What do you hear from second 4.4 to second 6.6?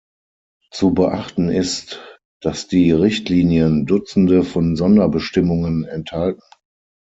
von Sonderbestimmungen enthalten.